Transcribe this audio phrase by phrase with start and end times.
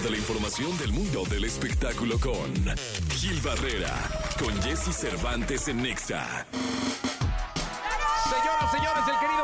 [0.00, 2.54] de la información del mundo del espectáculo con
[3.10, 3.92] Gil Barrera,
[4.38, 6.46] con Jesse Cervantes en Nexa.
[8.24, 9.41] Señoras, señores, el querido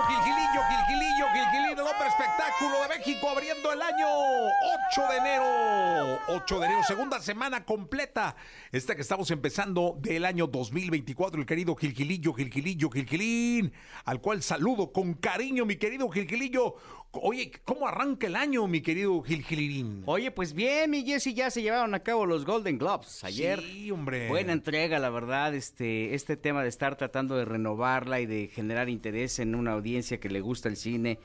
[2.39, 4.07] espectáculo de México, abriendo el año
[4.91, 6.19] 8 de enero.
[6.29, 8.37] 8 de enero, segunda semana completa.
[8.71, 13.73] Esta que estamos empezando del año 2024, el querido Gilgilillo, Gilgilillo, Gilgilín,
[14.05, 16.77] al cual saludo con cariño, mi querido Gilgilillo.
[17.11, 20.03] Oye, ¿cómo arranca el año, mi querido Gilgilín?
[20.07, 23.61] Oye, pues bien, mi Jesse, ya se llevaron a cabo los Golden Globes ayer.
[23.61, 24.29] Sí, hombre.
[24.29, 28.89] Buena entrega, la verdad, este, este tema de estar tratando de renovarla y de generar
[28.89, 31.19] interés en una audiencia que le gusta el cine.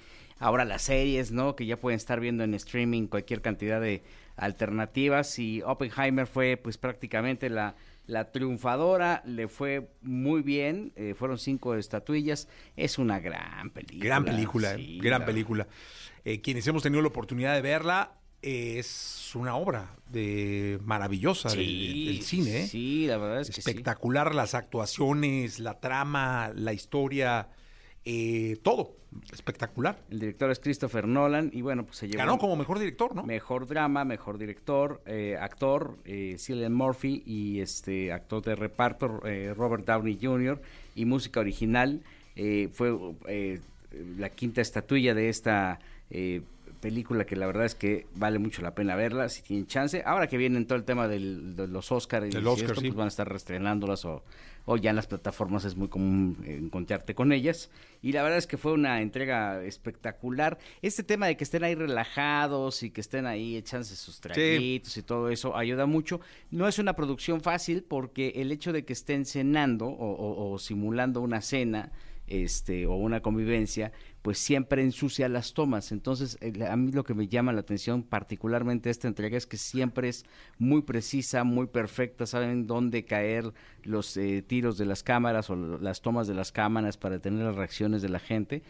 [0.43, 1.55] Ahora las series, ¿no?
[1.55, 4.03] Que ya pueden estar viendo en streaming cualquier cantidad de
[4.35, 5.39] alternativas.
[5.39, 7.75] Y Oppenheimer fue pues prácticamente la,
[8.07, 12.47] la triunfadora, le fue muy bien, eh, fueron cinco estatuillas.
[12.75, 14.03] Es una gran película.
[14.05, 15.67] Gran película, sí, eh, gran la- película.
[16.25, 21.57] Eh, quienes hemos tenido la oportunidad de verla, eh, es una obra de maravillosa del-
[21.66, 22.67] Sí, del, cine.
[22.67, 23.59] Sí, la verdad es que sí.
[23.61, 27.47] Espectacular las actuaciones, la trama, la historia,
[28.05, 28.95] eh, todo.
[29.31, 29.99] Espectacular.
[30.09, 33.23] El director es Christopher Nolan y bueno, pues se llevó Ganó como mejor director, ¿no?
[33.23, 39.53] mejor drama, mejor director, eh, actor, eh, Cillian Murphy y este actor de reparto eh,
[39.55, 40.59] Robert Downey Jr.
[40.95, 42.01] y música original.
[42.35, 43.59] eh, fue eh,
[44.17, 46.41] la quinta estatuilla de esta eh,
[46.84, 50.03] película que la verdad es que vale mucho la pena verla si tienen chance.
[50.06, 52.88] Ahora que vienen todo el tema del- de los Oscars y si Oscar, esto, sí.
[52.88, 54.23] pues van a estar reestrenándolas o,
[54.66, 57.70] o ya en las plataformas es muy común encontrarte con ellas.
[58.02, 60.58] Y la verdad es que fue una entrega espectacular.
[60.81, 65.04] Este tema de que estén ahí relajados y que estén ahí echándose sus traguitos y
[65.04, 66.20] todo eso ayuda mucho.
[66.52, 70.59] No es una producción fácil porque el hecho de que estén cenando o, o- o
[70.59, 71.92] simulando una cena
[72.34, 73.92] este o una convivencia
[74.23, 75.92] pues siempre ensucia las tomas.
[75.92, 80.08] Entonces a mí lo que me llama la atención particularmente esta entrega es que siempre
[80.08, 80.26] es
[80.58, 82.26] muy precisa muy perfecta.
[82.26, 86.98] Saben dónde caer los eh, tiros de las cámaras o las tomas de las cámaras
[86.98, 88.64] para tener las reacciones de la gente.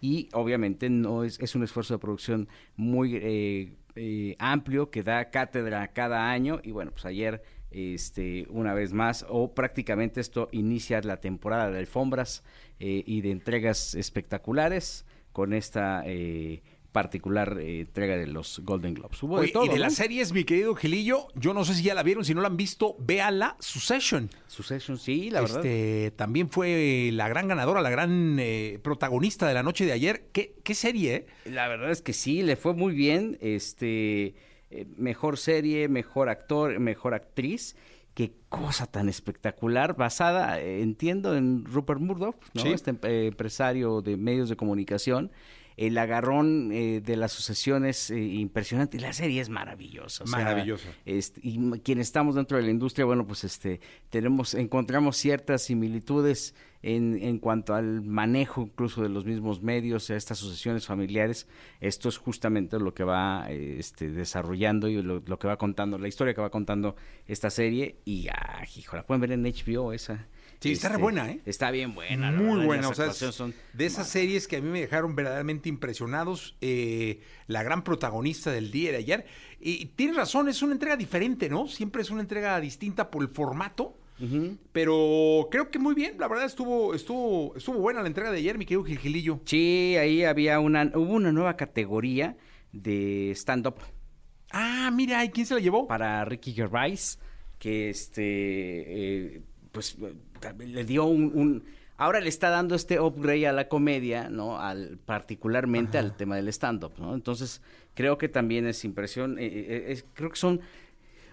[0.00, 5.30] Y obviamente no es, es un esfuerzo de producción muy eh, eh, amplio que da
[5.30, 6.60] cátedra cada año.
[6.62, 11.78] Y bueno pues ayer este una vez más o prácticamente esto inicia la temporada de
[11.78, 12.42] alfombras
[12.78, 19.22] eh, y de entregas espectaculares con esta eh, particular eh, entrega de los Golden Globes
[19.22, 19.82] hubo Oye, de todo y de ¿no?
[19.82, 22.48] las series, mi querido Gilillo, yo no sé si ya la vieron, si no la
[22.48, 24.28] han visto, véala, Succession.
[24.46, 29.54] Succession sí la verdad Este, también fue la gran ganadora, la gran eh, protagonista de
[29.54, 30.28] la noche de ayer.
[30.32, 31.26] ¿Qué, qué serie?
[31.44, 33.38] La verdad es que sí, le fue muy bien.
[33.40, 34.34] Este,
[34.70, 37.76] eh, mejor serie, mejor actor, mejor actriz.
[38.14, 42.62] Qué cosa tan espectacular, basada, eh, entiendo, en Rupert Murdoch, ¿no?
[42.62, 42.68] Sí.
[42.68, 45.30] este eh, empresario de medios de comunicación.
[45.76, 49.00] El agarrón eh, de las sucesiones eh, impresionante.
[49.00, 50.24] La serie es maravillosa.
[50.24, 50.88] o sea, Maravillosa.
[51.04, 53.80] este, y quienes estamos dentro de la industria, bueno, pues este,
[54.10, 60.16] tenemos, encontramos ciertas similitudes en, en cuanto al manejo incluso de los mismos medios, a
[60.16, 61.46] estas sucesiones familiares.
[61.80, 65.98] Esto es justamente lo que va eh, este, desarrollando y lo, lo que va contando,
[65.98, 67.96] la historia que va contando esta serie.
[68.04, 70.26] Y, ah, hijo, la pueden ver en HBO esa.
[70.60, 71.40] Sí, está re Este, buena, ¿eh?
[71.46, 72.30] Está bien buena.
[72.30, 75.70] Muy verdad, buena, o sea, son de esas series que a mí me dejaron verdaderamente
[75.70, 79.26] impresionados, eh, la gran protagonista del día de ayer.
[79.58, 81.66] Y tienes razón, es una entrega diferente, ¿no?
[81.66, 83.96] Siempre es una entrega distinta por el formato,
[84.72, 88.58] pero creo que muy bien, la verdad estuvo, estuvo, estuvo buena la entrega de ayer,
[88.58, 89.40] mi querido Gilgilillo.
[89.46, 92.36] Sí, ahí había una, hubo una nueva categoría
[92.72, 93.76] de stand-up.
[94.50, 95.86] Ah, mira, ¿y quién se la llevó?
[95.86, 97.18] para Ricky Gervais,
[97.58, 99.42] que este, eh,
[99.72, 99.96] pues
[100.58, 101.64] le dio un, un-
[101.96, 104.58] ahora le está dando este upgrade a la comedia, ¿no?
[104.58, 107.14] Al, particularmente al tema del stand-up, ¿no?
[107.14, 107.60] Entonces,
[107.94, 110.60] creo que también es impresión, eh, eh, es- creo que son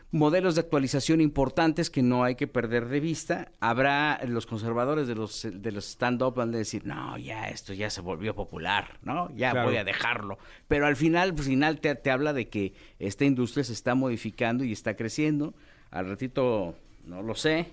[0.09, 3.51] modelos de actualización importantes que no hay que perder de vista.
[3.59, 7.90] Habrá los conservadores de los de los stand-up van a decir, no, ya esto ya
[7.90, 9.29] se volvió popular, ¿no?
[9.35, 9.67] Ya Claro.
[9.67, 10.38] voy a dejarlo.
[10.69, 14.64] Pero al final, al final te, te habla de que esta industria se está modificando
[14.64, 15.53] y está creciendo.
[15.91, 17.67] Al ratito, no lo sé,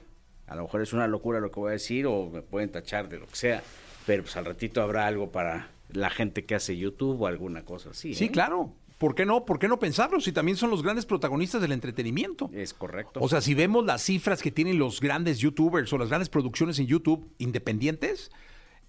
[0.46, 3.08] a lo mejor es una locura lo que voy a decir o me pueden tachar
[3.08, 3.62] de lo que sea,
[4.06, 7.90] pero pues al ratito habrá algo para la gente que hace YouTube o alguna cosa
[7.90, 8.14] así.
[8.14, 8.30] Sí, ¿eh?
[8.30, 8.72] claro.
[8.98, 9.44] ¿Por qué no?
[9.44, 10.20] ¿Por qué no pensarlo?
[10.20, 12.48] Si también son los grandes protagonistas del entretenimiento.
[12.54, 13.20] Es correcto.
[13.20, 16.78] O sea, si vemos las cifras que tienen los grandes youtubers o las grandes producciones
[16.78, 18.30] en YouTube independientes,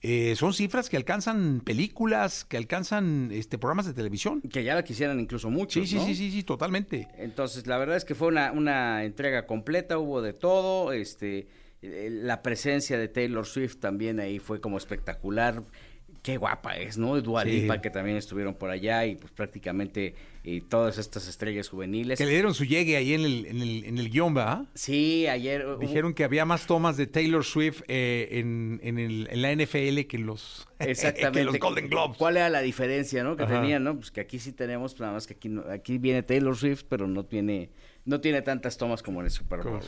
[0.07, 4.39] eh, son cifras que alcanzan películas, que alcanzan este programas de televisión.
[4.41, 5.79] que ya la quisieran incluso mucho.
[5.79, 7.07] Sí, sí, sí, sí, sí, totalmente.
[7.17, 11.47] Entonces, la verdad es que fue una, una entrega completa, hubo de todo, este,
[11.81, 15.63] eh, la presencia de Taylor Swift también ahí fue como espectacular.
[16.25, 17.21] Qué guapa es, ¿no?
[17.21, 17.67] Dua Sí.
[17.83, 22.17] Que también estuvieron por allá y pues prácticamente y todas estas estrellas juveniles.
[22.17, 24.65] Que le dieron su llegue ahí en el, en el, en el guion, ¿va?
[24.73, 25.65] Sí, ayer...
[25.67, 29.51] hubo- Dijeron que había más tomas de Taylor Swift eh, en, en, el- en la
[29.55, 31.39] NFL que en los, Exactamente.
[31.39, 32.17] que los Golden Globes.
[32.17, 33.35] ¿Cuál era la diferencia, no?
[33.37, 33.61] Que Ajá.
[33.61, 33.95] tenían, ¿no?
[33.95, 37.07] Pues que aquí sí tenemos, nada más que aquí, no- aquí viene Taylor Swift, pero
[37.07, 37.69] no tiene,
[38.05, 39.79] no tiene tantas tomas como en el Super Bowl.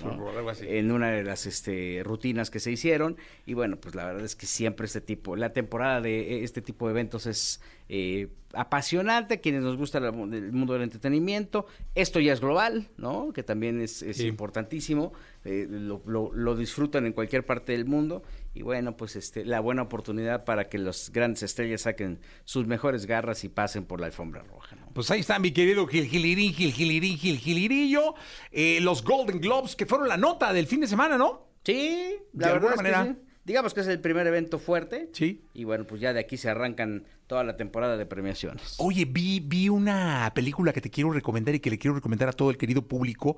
[0.62, 3.16] En una de las este, rutinas que se hicieron.
[3.46, 6.88] Y bueno, pues la verdad es que siempre este tipo, la temporada de este tipo
[6.88, 11.68] de eventos es eh, apasionante, a quienes nos gusta la- el mundo del entretenimiento.
[11.96, 13.32] Esto ya es global, ¿no?
[13.34, 14.28] Que también es, es Sí.
[14.28, 15.14] importantísimo.
[15.46, 18.22] eh, lo, lo- lo disfrutan en cualquier parte del mundo.
[18.58, 23.06] Y bueno, pues este, la buena oportunidad para que los grandes estrellas saquen sus mejores
[23.06, 24.90] garras y pasen por la alfombra roja, ¿no?
[24.94, 28.16] Pues ahí está mi querido Gil Gilirín, Gil Gilirín, Gil Gilirillo.
[28.52, 31.50] Eh, los Golden Globes, que fueron la nota del fin de semana, ¿no?
[31.64, 33.06] Sí, la De verdad alguna es que manera.
[33.22, 33.27] sí.
[33.48, 35.08] Digamos que es el primer evento fuerte.
[35.14, 35.42] Sí.
[35.54, 38.76] Y bueno, pues ya de aquí se arrancan toda la temporada de premiaciones.
[38.78, 42.34] Oye, vi, vi una película que te quiero recomendar y que le quiero recomendar a
[42.34, 43.38] todo el querido público.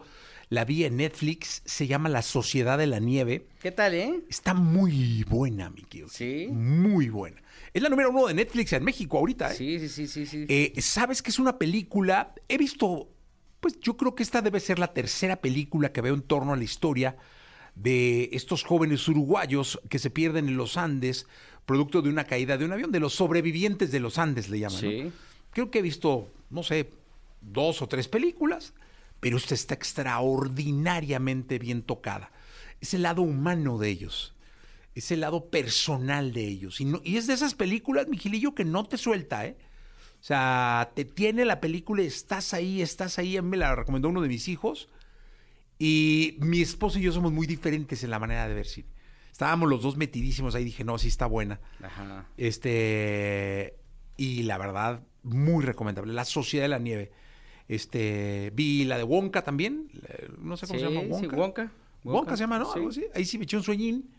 [0.50, 3.46] La vi en Netflix, se llama La Sociedad de la Nieve.
[3.62, 4.24] ¿Qué tal, eh?
[4.28, 6.10] Está muy buena, mi querido.
[6.10, 6.48] Sí.
[6.50, 7.40] Muy buena.
[7.72, 9.56] Es la número uno de Netflix en México ahorita, ¿eh?
[9.56, 10.46] Sí, sí, sí, sí, sí.
[10.50, 12.34] Eh, ¿Sabes que es una película?
[12.48, 13.10] He visto,
[13.60, 16.58] pues yo creo que esta debe ser la tercera película que veo en torno a
[16.58, 17.16] la historia
[17.76, 21.26] de estos jóvenes uruguayos que se pierden en los Andes,
[21.66, 24.80] producto de una caída de un avión, de los sobrevivientes de los Andes le llaman.
[25.52, 26.90] Creo que he visto, no sé,
[27.42, 28.74] dos o tres películas,
[29.20, 32.32] pero esta está extraordinariamente bien tocada.
[32.82, 34.34] Es el lado humano de ellos,
[34.96, 36.80] es el lado personal de ellos.
[36.82, 39.58] Y, no- y es de esas películas, Mijilillo, que no te suelta, ¿eh?
[40.22, 43.38] O sea, te tiene la película, estás ahí, estás ahí.
[43.38, 44.90] A mí me la recomendó uno de mis hijos.
[45.80, 48.90] Y mi esposo y yo somos muy diferentes en la manera de ver cine.
[49.32, 50.66] Estábamos los dos metidísimos ahí.
[50.66, 51.60] Dije, no, sí está buena.
[51.82, 52.28] Ajá.
[52.38, 53.78] Este.
[54.18, 56.14] Y la verdad, muy recomendable.
[56.14, 57.12] La Sociedad de la Nieve.
[57.70, 58.52] Este.
[58.54, 59.90] Vi la de Wonka también.
[60.38, 61.02] No sé cómo se llama.
[61.02, 61.36] Sí, Wonka.
[61.38, 61.72] Wonka.
[62.04, 62.66] Wonka se llama, ¿no?
[62.66, 62.80] Sí.
[62.80, 63.06] Algo así.
[63.16, 64.12] Ahí sí me eché un sueñín.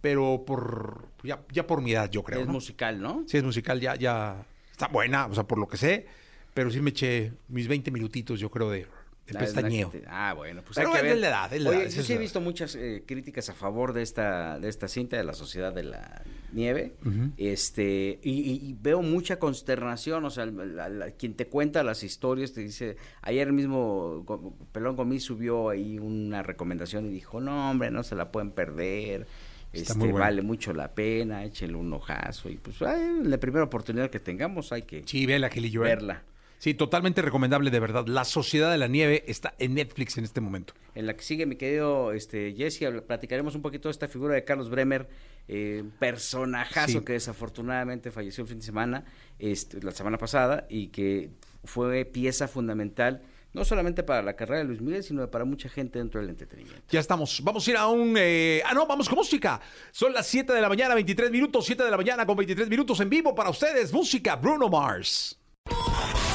[0.00, 1.08] Pero por.
[1.22, 2.40] Ya, ya por mi edad, yo creo.
[2.40, 2.52] es ¿no?
[2.54, 3.24] musical, ¿no?
[3.26, 4.44] Sí, es musical, ya, ya
[4.74, 6.06] está buena, o sea, por lo que sé,
[6.52, 8.86] pero sí me eché mis 20 minutitos, yo creo, de,
[9.32, 9.88] la pestañeo.
[9.88, 11.14] te- Ah, bueno, pues Pero hay que es ver.
[11.14, 13.54] de la edad, es la Oye, edad, yo sí he visto muchas eh, críticas a
[13.54, 16.22] favor de esta de esta cinta de la Sociedad de la
[16.52, 16.94] Nieve.
[17.36, 22.60] Este, y, veo mucha consternación, o sea, la- la- quien te cuenta las historias te
[22.60, 24.24] dice, ayer mismo
[24.72, 29.26] Pelón Gomis subió ahí una recomendación y dijo, "No, hombre, no se la pueden perder."
[29.72, 30.26] Está Este, muy buena.
[30.26, 34.70] vale mucho la pena, échenle un ojazo y pues ay, la primera oportunidad que tengamos
[34.70, 35.84] hay que Sí, ve la Gilillo.
[35.84, 35.88] ¿eh?
[35.88, 36.22] verla.
[36.64, 38.06] Sí, totalmente recomendable, de verdad.
[38.06, 40.72] La Sociedad de la Nieve está en Netflix en este momento.
[40.94, 44.44] En la que sigue mi querido este, Jesse, platicaremos un poquito de esta figura de
[44.44, 45.06] Carlos Bremer,
[45.46, 47.04] eh, un personajazo Sí.
[47.04, 49.04] que desafortunadamente falleció el fin de semana,
[49.38, 51.28] este, la semana pasada, y que
[51.64, 53.20] fue pieza fundamental,
[53.52, 56.80] no solamente para la carrera de Luis Miguel, sino para mucha gente dentro del entretenimiento.
[56.88, 57.42] Ya estamos.
[57.44, 58.14] Vamos a ir a un...
[58.16, 59.60] eh, Ah, no, vamos con música.
[59.92, 61.66] Son las 7 de la mañana, 23 minutos.
[61.66, 63.92] 7 de la mañana con 23 minutos en vivo para ustedes.
[63.92, 65.38] Música, Bruno Mars.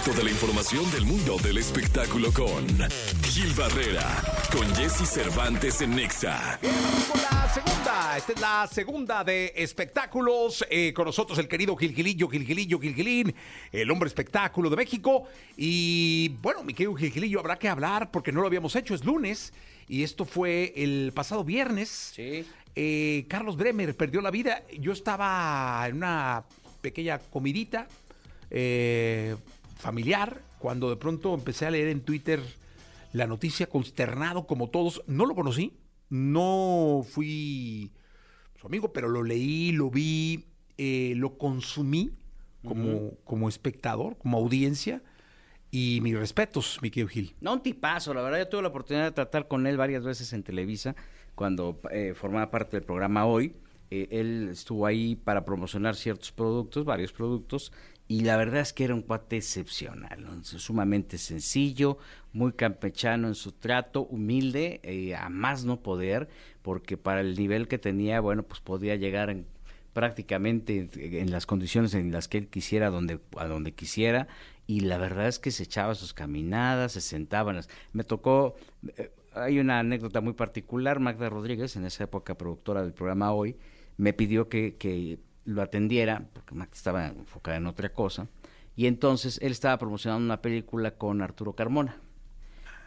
[0.10, 2.66] Toda la información del mundo del espectáculo con
[3.26, 4.08] Gil Barrera,
[4.52, 6.58] con Jesse Cervantes en Nexa.
[6.60, 8.18] Bien, vamos con la segunda.
[8.18, 10.66] Esta es la segunda de espectáculos.
[10.68, 13.36] Eh, con nosotros el querido Gilgilillo, Gilgilillo, Gilgilín,
[13.72, 15.28] el hombre espectáculo de México.
[15.56, 18.96] Y bueno, mi querido Gilgilillo, habrá que hablar porque no lo habíamos hecho.
[18.96, 19.54] Es lunes
[19.88, 22.14] y esto fue el pasado viernes.
[22.16, 22.48] Sí.
[22.76, 24.64] Eh, Carlos Bremer perdió la vida.
[24.80, 26.46] Yo estaba en una
[26.82, 27.88] pequeña comidita
[28.52, 29.36] eh,
[29.80, 32.42] familiar cuando de pronto empecé a leer en Twitter
[33.14, 35.02] la noticia consternado como todos.
[35.08, 35.74] No lo conocí,
[36.10, 37.92] no fui
[38.60, 40.46] su amigo, pero lo leí, lo vi,
[40.78, 42.12] eh, lo consumí
[42.64, 45.02] como, como espectador, como audiencia.
[45.72, 47.36] Y mis respetos, mi querido Gil.
[47.42, 50.34] No, un tipazo, la verdad yo tuve la oportunidad de tratar con él varias veces
[50.34, 50.96] en Televisa,
[51.36, 53.54] cuando eh, formaba parte del programa Hoy.
[53.92, 57.72] Eh, él estuvo ahí para promocionar ciertos productos, varios productos,
[58.10, 62.00] y la verdad es que era un cuate excepcional, sumamente sencillo,
[62.34, 66.28] muy campechano en su trato, humilde, eh, a más no poder,
[66.64, 69.46] porque para el nivel que tenía, bueno, pues podía llegar en,
[69.94, 74.28] prácticamente en las condiciones en las que él quisiera, donde, a donde quisiera,
[74.66, 77.52] y la verdad es que se echaba sus caminadas, se sentaba.
[77.52, 78.56] en las- Me tocó,
[78.98, 83.56] eh, hay una anécdota muy particular, Magda Rodríguez, en esa época productora del programa Hoy,
[83.98, 88.28] me pidió que lo atendiera, porque Magda estaba enfocada en otra cosa,
[88.76, 91.98] y entonces él estaba promocionando una película con Arturo Carmona.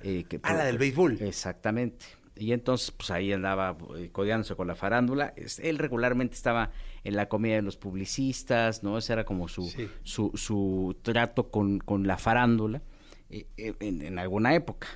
[0.05, 1.19] eh, que- Ah, la del béisbol.
[1.23, 2.07] Exactamente.
[2.35, 5.33] Y entonces, pues ahí andaba eh, codeándose con la farándula.
[5.63, 6.73] Él regularmente estaba
[7.05, 8.99] en la comida de los publicistas, ¿no?
[8.99, 9.89] Ese era como su, Sí.
[10.03, 12.83] su, su trato con, con la farándula.
[13.31, 14.89] eh, eh, en, alguna época.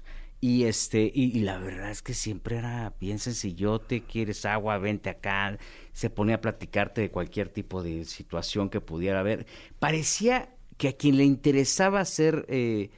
[0.47, 5.59] Y este, y, la verdad es que siempre era bien sencillote, quieres agua, vente acá,
[5.93, 9.45] se ponía a platicarte de cualquier tipo de situación que pudiera haber.
[9.81, 12.91] Parecía que a quien le interesaba hacer eh,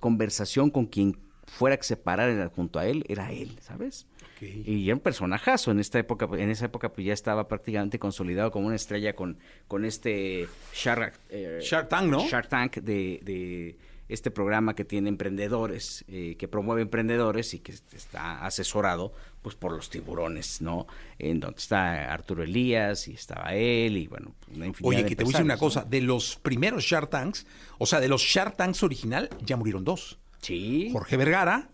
[0.00, 4.08] conversación con quien fuera que se parara junto a él, era él, ¿sabes?
[4.40, 8.50] Y era un personajazo en esta época, en esa época pues ya estaba prácticamente consolidado
[8.50, 12.26] como una estrella con, con este Shark, eh, Shark Tank, ¿no?
[12.26, 13.76] Shark Tank de, de
[14.08, 19.72] este programa que tiene emprendedores, eh, que promueve emprendedores y que está asesorado pues por
[19.72, 20.86] los tiburones, ¿no?
[21.18, 25.24] En donde está Arturo Elías y estaba él y bueno, una infinidad Oye, que te
[25.24, 27.46] voy a decir una cosa, de los primeros Shark Tanks,
[27.78, 30.18] o sea, de los Shark Tanks original ya murieron dos.
[30.40, 30.90] Sí.
[30.92, 31.70] Jorge Vergara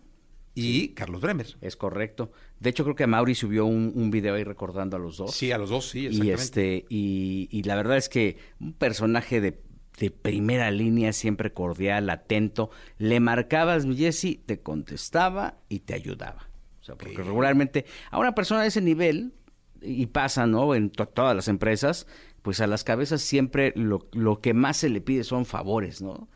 [0.55, 1.57] y Carlos Bremer.
[1.61, 2.31] Es correcto.
[2.59, 5.35] De hecho, creo que Mauri subió un, un, video ahí recordando a los dos.
[5.35, 6.27] Sí, a los dos, sí, exactamente.
[6.27, 9.59] Y, este, y, y la verdad es que un personaje de,
[9.99, 12.69] de, primera línea, siempre cordial, atento.
[12.97, 16.49] Le marcabas, Jesse, te contestaba y te ayudaba.
[16.81, 19.33] O sea, porque regularmente a una persona de ese nivel,
[19.81, 20.75] y pasa, ¿no?
[20.75, 22.07] En todas las empresas,
[22.41, 26.29] pues a las cabezas siempre lo, lo que más se le pide son favores, ¿no?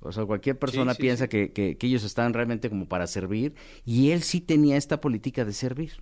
[0.00, 4.22] O sea, cualquier persona piensa Que, que, ellos están realmente como para servir y él
[4.22, 5.92] sí tenía esta política de servir.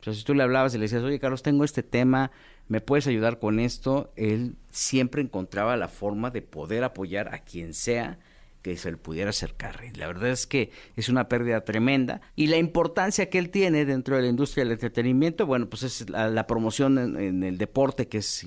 [0.00, 2.30] O sea, si tú le hablabas y le decías, oye, Carlos, tengo este tema,
[2.68, 4.12] ¿me puedes ayudar con esto?
[4.16, 8.18] Él siempre encontraba la forma de poder apoyar a quien sea
[8.64, 9.82] que se le pudiera acercar.
[9.84, 12.22] Y la verdad es que es una pérdida tremenda.
[12.34, 16.08] Y la importancia que él tiene dentro de la industria del entretenimiento, bueno, pues es
[16.08, 18.46] la, promoción en, el deporte que es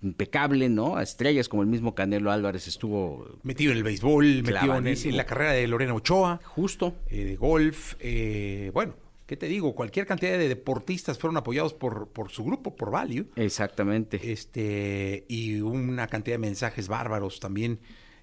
[0.00, 0.96] impecable, ¿no?
[0.96, 3.26] A estrellas como el mismo Canelo Álvarez estuvo...
[3.42, 6.40] Metido en el béisbol, metido en, la carrera de Lorena Ochoa.
[6.44, 6.94] Justo.
[7.08, 9.07] Eh, de golf, eh, bueno.
[9.28, 9.74] ¿Qué te digo?
[9.74, 13.26] Cualquier cantidad de deportistas fueron apoyados por, por su grupo, por Value.
[13.36, 14.32] Exactamente.
[14.32, 17.78] Este, y una cantidad de mensajes bárbaros también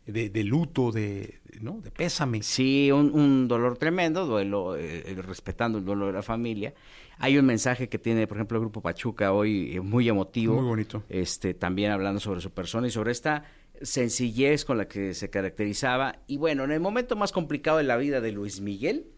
[0.07, 1.79] de, luto, de, ¿no?
[1.79, 2.41] de pésame.
[2.41, 6.73] Sí, un, dolor tremendo, duelo, eh, respetando el duelo de la familia.
[7.19, 10.55] Hay un mensaje que tiene, por ejemplo, el Grupo Pachuca hoy eh, muy emotivo.
[10.55, 11.03] Muy bonito.
[11.09, 13.43] Este, también hablando sobre su persona y sobre esta
[13.79, 16.23] sencillez con la que se caracterizaba.
[16.25, 19.11] Y bueno, en el momento más complicado de la vida de Luis Miguel,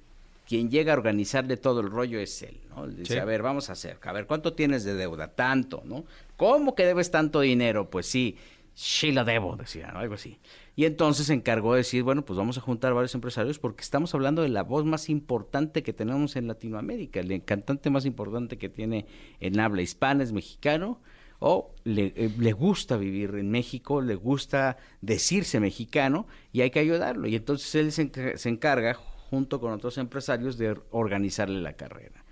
[0.48, 2.88] quien llega a organizarle todo el rollo es él, ¿no?
[2.88, 5.36] Dice, a ver, vamos a hacer, a ver, ¿cuánto tienes de deuda?
[5.36, 6.06] Tanto, ¿no?
[6.38, 7.90] ¿Cómo que debes tanto dinero?
[7.90, 8.38] Pues sí,
[8.74, 10.40] sí lo debo, decía, algo así.
[10.78, 14.14] Y entonces se encargó de decir, bueno, pues vamos a juntar varios empresarios porque estamos
[14.14, 18.70] hablando de la voz más importante que tenemos en Latinoamérica, el cantante más importante que
[18.70, 19.06] tiene
[19.40, 21.02] en habla hispana es mexicano
[21.40, 26.80] o le, eh, le, gusta vivir en México, le gusta decirse mexicano y hay que
[26.80, 27.28] ayudarlo.
[27.28, 28.98] Y entonces él se, encarga,
[29.30, 32.24] junto con otros empresarios, de organizarle la carrera.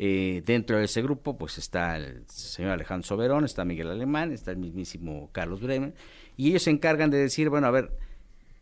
[0.00, 4.52] Eh, dentro de ese grupo, pues está el señor Alejandro Soberón, está Miguel Alemán, está
[4.52, 5.94] el mismísimo Carlos Bremen,
[6.36, 7.90] y ellos se encargan de decir, bueno, a ver,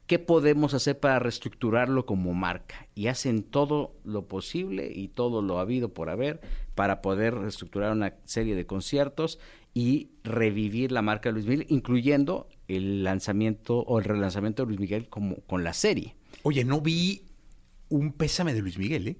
[0.06, 2.86] ¿qué podemos hacer para reestructurarlo como marca?
[2.94, 6.40] Y hacen todo lo posible y todo lo habido por haber
[6.74, 9.38] para poder reestructurar una serie de conciertos
[9.74, 14.80] y revivir la marca de Luis Miguel, incluyendo el lanzamiento o el relanzamiento de Luis
[14.80, 16.16] Miguel como con la serie.
[16.44, 17.22] Oye, no vi
[17.88, 19.16] un pésame de Luis Miguel, ¿eh?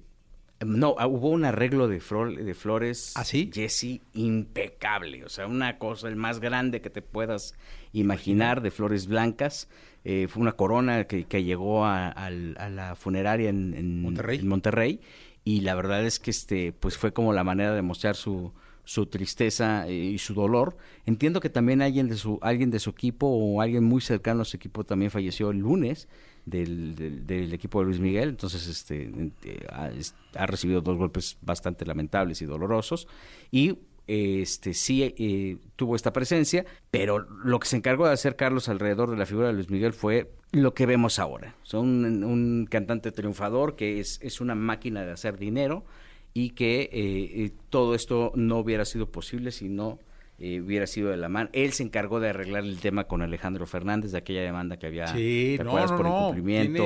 [0.65, 3.51] No, ah, hubo un arreglo de, de flores, ¿Ah, sí?
[3.53, 5.23] Jesse, impecable.
[5.23, 7.53] O sea, una cosa, el más grande que te puedas
[7.93, 9.69] imaginar, de flores blancas.
[10.03, 15.01] Eh, fue una corona que, llegó a, la funeraria en, Monterrey.
[15.43, 18.51] Y la verdad es que este, pues fue como la manera de mostrar su,
[18.87, 20.77] su tristeza y su dolor.
[21.05, 24.45] Entiendo que también alguien de su, alguien de su equipo o alguien muy cercano a
[24.45, 26.07] su equipo también falleció el lunes
[26.45, 26.95] del,
[27.27, 29.11] del, equipo de Luis Miguel, entonces este,
[29.69, 33.09] ha, recibido dos golpes bastante lamentables y dolorosos
[33.51, 33.77] y
[34.07, 39.11] este sí eh, tuvo esta presencia, pero lo que se encargó de hacer Carlos alrededor
[39.11, 41.57] de la figura de Luis Miguel fue lo que vemos ahora.
[41.63, 45.83] Son un, un cantante triunfador que es, es una máquina de hacer dinero
[46.37, 49.97] y que eh, eh, todo esto no hubiera sido posible si no
[50.37, 51.49] eh, hubiera sido de la mano.
[51.51, 55.07] Él se encargó de arreglar el tema con Alejandro Fernández de aquella demanda que había
[55.07, 56.83] sí, no, no, por incumplimiento.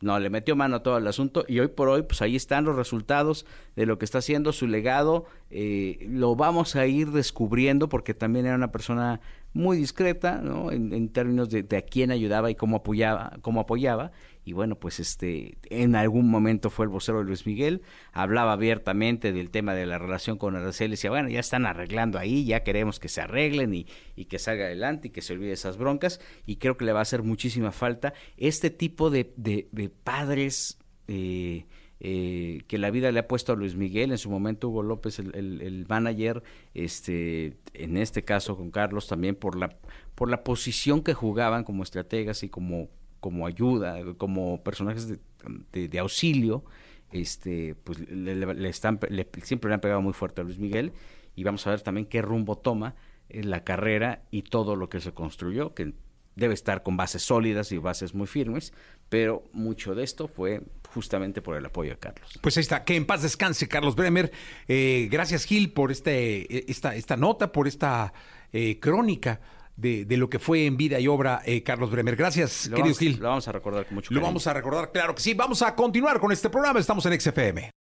[0.00, 2.64] No, le metió mano a todo el asunto y hoy por hoy, pues ahí están
[2.64, 3.46] los resultados
[3.76, 5.26] de lo que está haciendo, su legado.
[5.48, 9.20] Eh, lo vamos a ir descubriendo porque también era una persona
[9.52, 10.72] muy discreta, ¿no?
[10.72, 14.10] En, términos de, de, a quién ayudaba y cómo apoyaba, cómo apoyaba
[14.44, 17.82] y bueno, pues este, en algún momento fue el vocero de Luis Miguel,
[18.12, 22.44] hablaba abiertamente del tema de la relación con Araceli, decía, bueno, ya están arreglando ahí,
[22.44, 25.76] ya queremos que se arreglen y, y que salga adelante y que se olvide esas
[25.76, 30.78] broncas, y creo que le va a hacer muchísima falta este tipo de, de, padres
[31.06, 31.66] eh,
[32.00, 35.20] eh, que la vida le ha puesto a Luis Miguel, en su momento Hugo López,
[35.20, 36.42] el, el, el manager,
[36.74, 39.76] este, en este caso con Carlos también por la,
[40.16, 42.88] por la posición que jugaban como estrategas y como
[43.22, 46.64] como ayuda, como personajes de, de, auxilio,
[47.12, 48.98] este, pues le, están,
[49.44, 50.92] siempre le han pegado muy fuerte a Luis Miguel
[51.36, 52.96] y vamos a ver también qué rumbo toma
[53.30, 55.92] la carrera y todo lo que se construyó, que
[56.34, 58.72] debe estar con bases sólidas y bases muy firmes,
[59.08, 60.62] pero mucho de esto fue
[60.92, 62.40] justamente por el apoyo de Carlos.
[62.40, 64.32] Pues ahí está, que en paz descanse Carlos Bremer.
[64.66, 68.12] Eh, gracias Gil por este, esta, esta nota, por esta
[68.52, 69.40] eh, crónica.
[69.76, 72.14] De, de, lo que fue en vida y obra eh, Carlos Bremer.
[72.14, 73.18] Gracias, querido Gil.
[73.18, 74.20] Lo vamos a recordar con mucho cariño.
[74.20, 75.34] Lo vamos a recordar, claro que sí.
[75.34, 76.78] Vamos a continuar con este programa.
[76.78, 77.72] Estamos en XFM.